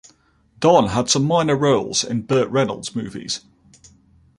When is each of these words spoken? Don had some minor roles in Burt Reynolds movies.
Don 0.59 0.87
had 0.87 1.11
some 1.11 1.25
minor 1.25 1.55
roles 1.55 2.03
in 2.03 2.23
Burt 2.23 2.49
Reynolds 2.49 2.95
movies. 2.95 3.41